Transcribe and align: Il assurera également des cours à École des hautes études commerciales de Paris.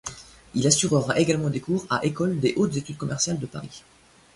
Il 0.55 0.65
assurera 0.65 1.19
également 1.19 1.51
des 1.51 1.59
cours 1.61 1.85
à 1.91 2.03
École 2.03 2.39
des 2.39 2.55
hautes 2.55 2.75
études 2.75 2.97
commerciales 2.97 3.37
de 3.37 3.45
Paris. 3.45 3.83